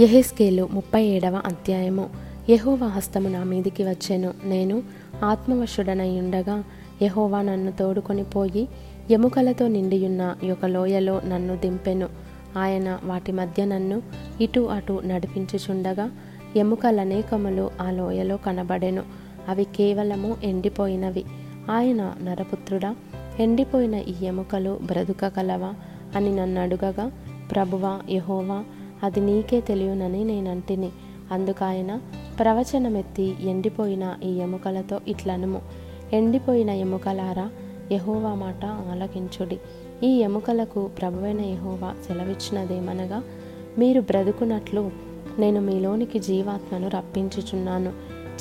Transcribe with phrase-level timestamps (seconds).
[0.00, 2.10] యెహెజ్కేలు ముప్పై ఏడవ అధ్యాయము.
[2.50, 4.34] యహోవా హస్తము నా మీదికి వచ్చెను.
[4.44, 4.82] నేను
[5.24, 6.64] ఆత్మవశుడనై ఉండగా
[7.02, 8.68] యహోవా నన్ను తోడుకొని పోయి
[9.10, 12.08] ఎముకలతో నిండియున్న ఒక లోయలో నన్ను దింపెను.
[12.56, 14.02] ఆయన వాటి మధ్య నన్ను
[14.40, 16.10] ఇటు అటు నడిపించుచుండగా
[16.56, 19.02] ఎముకలనేకములు ఆ లోయలో కనబడెను.
[19.48, 21.24] అవి కేవలము ఎండిపోయినవి.
[21.70, 22.96] ఆయన నరపుత్రుడా
[23.40, 25.74] ఎండిపోయిన ఈ ఎముకలు బ్రతుకగలవా
[26.16, 27.12] అని నన్ను అడుగగా
[27.52, 28.64] ప్రభువా యహోవా
[29.04, 30.90] అది నీకే తెలియనని నేనంటిని.
[31.32, 32.00] అందుకాయన
[32.38, 35.62] ప్రవచనమెత్తి ఎండిపోయిన ఈ ఎముకలతో ఇట్లనుము.
[36.12, 37.50] ఎండిపోయిన ఎముకలారా
[37.92, 39.58] యహోవా మాట ఆలకించుడి.
[40.02, 43.22] ఈ ఎముకలకు ప్రభువైన యహోవా సెలవిచ్చినదేమనగా
[43.78, 44.90] మీరు బ్రతుకున్నట్లు
[45.38, 47.92] నేను మీలోనికి జీవాత్మను రప్పించుచున్నాను.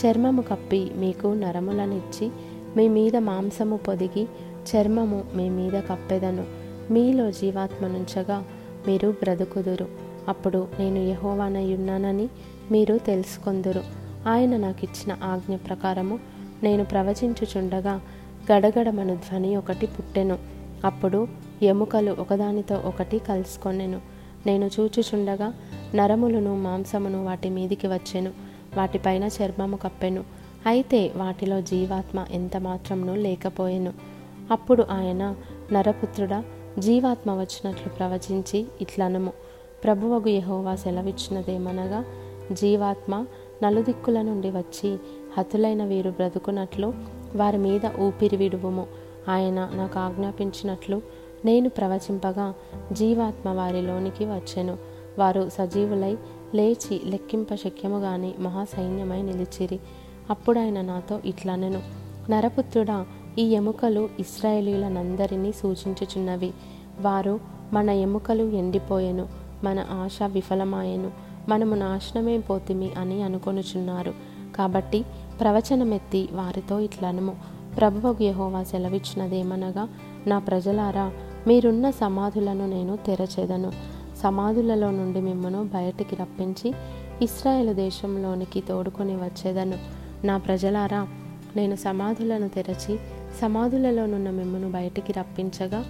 [0.05, 2.31] చర్మము కప్పి మీకు నరములనిచ్చి
[2.77, 4.27] మీ మీద మాంసము పొదిగి
[4.71, 6.45] చర్మము మీ మీద కప్పెదను.
[6.91, 8.45] మీలో జీవాత్మనుంచగా
[8.87, 10.12] మీరు బ్రతుకుదురు.
[10.27, 12.29] అప్పుడు నేను యహోవానయ్యున్నానని
[12.71, 13.83] మీరు తెలుసుకొందురు.
[14.27, 16.19] ఆయన నాకు ఇచ్చిన ఆజ్ఞ ప్రకారము
[16.63, 18.01] నేను ప్రవచించుచుండగా
[18.51, 20.37] గడగడమను ధ్వని ఒకటి పుట్టెను.
[20.85, 21.27] అప్పుడు
[21.61, 24.01] ఎముకలు ఒకదానితో ఒకటి కలుసుకొనెను.
[24.45, 25.53] నేను చూచుచుండగా
[25.95, 28.31] నరములను మాంసమును వాటి మీదికి వచ్చెను.
[28.77, 30.23] వాటిపైన చర్మము కప్పెను.
[30.65, 33.93] అయితే వాటిలో జీవాత్మ ఎంత మాత్రమును లేకపోయెను.
[34.51, 35.35] అప్పుడు ఆయన
[35.73, 36.43] నరపుత్రుడా
[36.79, 39.33] జీవాత్మ వచ్చినట్లు ప్రవచించి ఇట్లనము.
[39.83, 42.05] ప్రభువగు యహోవా సెలవిచ్చినదేమనగా
[42.51, 43.25] జీవాత్మ
[43.63, 44.97] నలుదిక్కుల నుండి వచ్చి
[45.37, 46.93] హతులైన వీరు బ్రతుకున్నట్లు
[47.35, 48.87] వారి మీద ఊపిరి విడువుము.
[49.29, 51.01] ఆయన నాకు ఆజ్ఞాపించినట్లు
[51.45, 52.53] నేను ప్రవచింపగా
[52.91, 54.77] జీవాత్మ వారిలోనికి వచ్చెను.
[55.19, 56.17] వారు సజీవులై
[56.55, 59.79] లేచి లెక్కింప శక్యముగాని మహాసైన్యమై నిలిచిరి.
[60.29, 61.81] అప్పుడు ఆయన నాతో ఇట్లనెను.
[62.31, 63.05] నరపుత్రుడా
[63.39, 66.53] ఈ ఎముకలు ఇస్రాయేలీలనందరినీ సూచించుచున్నవి.
[67.01, 67.39] వారు
[67.73, 69.42] మన ఎముకలు ఎండిపోయెను.
[69.63, 71.11] మన ఆశ విఫలమాయెను.
[71.49, 74.13] మనము నాశనమే పోతిమి అని అనుకొనుచున్నారు.
[74.55, 75.05] కాబట్టి
[75.39, 77.35] ప్రవచనమెత్తి వారితో ఇట్లనము.
[77.77, 79.89] ప్రభువకు యహోవా సెలవిచ్చినదేమనగా
[80.27, 81.11] నా ప్రజలారా
[81.47, 83.71] మీరున్న సమాధులను నేను తెరచెదను.
[84.23, 86.73] సమాధులలో నుండి మిమ్మను బయటికి రప్పించి
[87.21, 89.77] ఇస్రాయేల్ దేశంలోనికి తోడుకొని వచ్చేదను.
[90.25, 91.07] నా ప్రజలారా
[91.55, 92.97] నేను సమాధులను తెరచి
[93.41, 95.85] సమాధులలోనున్న మిమ్మను బయటికి రప్పించగా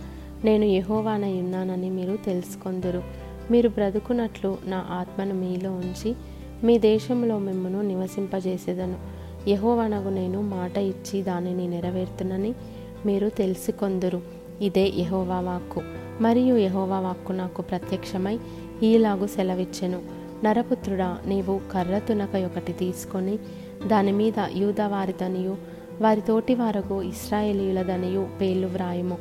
[0.45, 3.22] నేను యహోవానై ఉన్నానని మీరు తెలుసుకొందురు.
[3.51, 6.15] మీరు బ్రతుకున్నట్లు నా ఆత్మను మీలో ఉంచి
[6.63, 9.23] మీ దేశంలో మిమ్మను నివసింపజేసేదను.
[9.49, 12.55] యహోవనగు నేను మాట ఇచ్చి దానిని నెరవేర్తునని
[13.05, 14.21] మీరు తెలుసుకొందురు.
[14.61, 15.81] ఇదే యహోవా వాక్కు.
[16.21, 18.39] మరియు యహోవా వాక్కు నాకు ప్రత్యక్షమై
[18.83, 20.01] ఈలాగు సెలవిచ్చెను.
[20.43, 23.39] నరపుత్రుడా నీవు కర్ర తునక ఒకటి తీసుకొని
[23.87, 25.57] దాని మీద యూదవారిదనియు
[26.01, 29.17] వారి తోటి వారకు ఇస్రాయేలీయులదనియు పేర్లు వ్రాయము.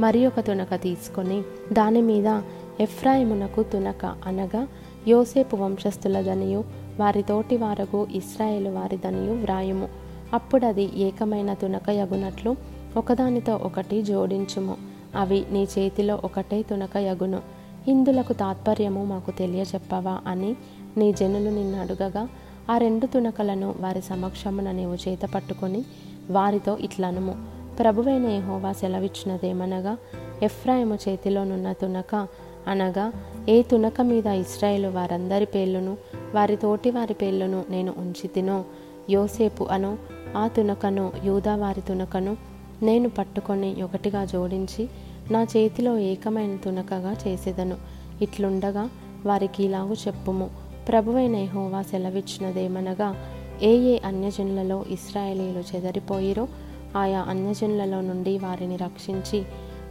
[0.00, 1.42] మరి ఒక తునక తీసుకొని
[1.72, 2.40] దాని మీద
[2.80, 4.68] ఎఫ్రాయిమునకు తునక అనగా
[5.08, 6.64] యోసేపు వంశస్థులదనియు
[7.00, 9.88] వారి తోటి వారకు ఇస్రాయేలు వారిదనియు వ్రాయము.
[10.34, 12.56] అప్పుడది ఏకమైన తునక యగునట్లు
[12.96, 14.76] ఒకదానితో ఒకటి జోడించుము.
[15.16, 17.40] అవి నీ చేతిలో ఒకటే తునక యగును.
[17.88, 20.56] ఇందులకు తాత్పర్యము మాకు తెలియచెప్పవా అని
[20.96, 22.28] నీ జనులు నిన్ను అడుగగా
[22.70, 25.84] ఆ రెండు తునకలను వారి సమక్షమున నీవు చేత పట్టుకొని
[26.30, 27.34] వారితో ఇట్లనుము.
[27.78, 29.96] ప్రభువైన యహోవా సెలవిచ్చినదేమనగా
[30.42, 32.26] ఎఫ్రాయిము చేతిలోనున్న తునక
[32.68, 33.12] అనగా
[33.48, 35.96] ఏ తునక మీద ఇస్రాయేలు వారందరి పేర్లను
[36.34, 38.64] వారి తోటి వారి పేర్లను నేను ఉంచితినో?
[39.10, 39.98] యోసేపు అను
[40.36, 42.36] ఆ తునకను యూదా వారి తునకను
[42.82, 44.88] నేను పట్టుకొని ఒకటిగా జోడించి
[45.30, 47.76] నా చేతిలో ఏకమైన తునకగా చేసేదను.
[48.22, 48.90] ఇట్లుండగా
[49.26, 50.50] వారికి ఇలాగు చెప్పుము.
[50.88, 53.16] ప్రభువైన యహోవా సెలవిచ్చినదేమనగా
[53.62, 56.48] ఏ ఏ అన్యజనులలో ఇస్రాయేలీలు చెదరిపోయిరో
[56.96, 59.44] ఆయా అన్యజనులలో నుండి వారిని రక్షించి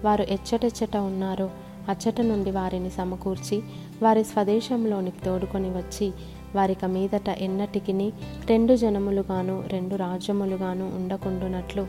[0.05, 1.49] వారు ఎచ్చటెచ్చట ఉన్నారో.
[1.89, 3.61] అచ్చట నుండి వారిని సమకూర్చి
[4.03, 6.13] వారి స్వదేశంలోనికి తోడుకొని వచ్చి
[6.55, 8.11] వారిక మీదట ఎన్నటికిని
[8.49, 11.87] రెండు జనములుగాను రెండు రాజ్యములుగాను ఉండకుండునట్లు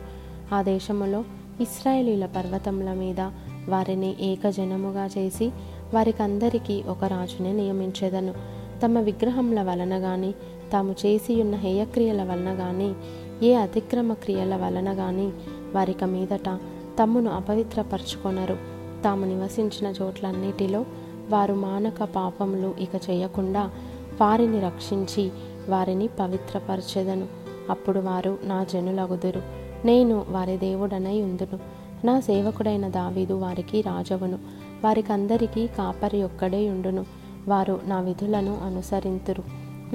[0.53, 1.23] ఆ దేశములో
[1.61, 3.19] ఇస్రాయేలీల పర్వతముల మీద
[3.69, 5.51] వారిని ఏకజనముగా చేసి
[5.93, 8.33] వారికందరికీ ఒక రాజుని నియమించేదను.
[8.83, 10.33] తమ విగ్రహముల వలన గాని
[10.71, 12.93] తాము చేసియున్న హేయక్రియల వలన గాని
[13.45, 15.29] ఏ అతిక్రమ క్రియల వలన గాని
[15.75, 16.59] వారిక మీదట
[16.99, 18.74] తమ్మును అపవిత్రపరచుకొనరు.
[19.05, 20.85] తాము నివసించిన చోట్లన్నిటిలో
[21.29, 23.71] వారు మానక పాపములు ఇక చేయకుండా
[24.21, 25.31] వారిని రక్షించి
[25.69, 27.27] వారిని పవిత్రపరచెదను.
[27.69, 29.41] అప్పుడు వారు నా జనులగుదురు.
[29.85, 31.59] నేను వారి దేవుడనై ఉందును.
[32.05, 34.39] నా సేవకుడైన దావీదు వారికి రాజవును.
[34.83, 37.05] వారికందరికీ కాపరి ఒక్కడే ఉండును.
[37.47, 39.43] వారు నా విధులను అనుసరింతురు.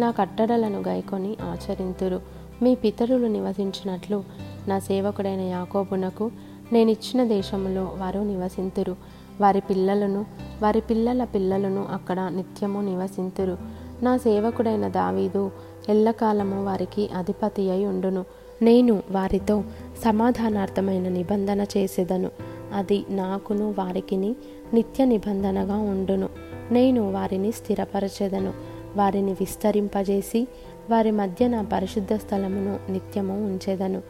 [0.01, 2.21] నా కట్టడలను గైకొని ఆచరింతురు.
[2.63, 4.25] మీ పితరులు నివసించినట్లు
[4.69, 6.31] నా సేవకుడైన యాకోబునకు
[6.73, 8.97] నేనిచ్చిన దేశములో వారు నివసింతురు.
[9.41, 10.25] వారి పిల్లలను
[10.63, 13.59] వారి పిల్లల పిల్లలను అక్కడ నిత్యము నివసింతురు.
[14.03, 15.51] నా సేవకుడైన దావీదు
[15.89, 18.25] ఎల్లకాలము వారికి అధిపతి అయి ఉండును.
[18.63, 19.65] నేను వారితో
[20.05, 22.31] సమాధానార్థమైన నిబంధన చేసేదను.
[22.75, 24.37] అది నాకును వారికిని
[24.75, 26.29] నిత్య నిబంధనగా ఉండును.
[26.71, 28.53] నేను వారిని స్థిరపరచెదను.
[28.97, 30.49] వారిని విస్తరింపజేసి
[30.91, 34.03] వారి మధ్య నా పరిశుద్ధ స్థలమును నిత్యము ఉంచెదను.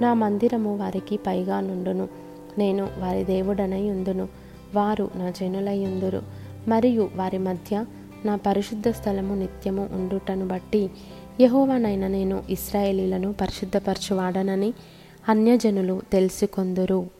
[0.00, 2.08] నా మందిరము వారికి పైగా నుండును.
[2.58, 4.28] నేను వారి దేవుడనై ఉందును
[4.74, 6.22] వారు నా జనులై ఉందురు.
[6.68, 7.84] మరియు వారి మధ్య
[8.24, 10.90] నా పరిశుద్ధ స్థలము నిత్యము ఉండుటను బట్టి
[11.40, 14.74] యహోవానైన నేను ఇస్రాయేలీలను పరిశుద్ధపరచువాడనని
[15.28, 17.15] అన్యజనులు తెలుసుకొందురు.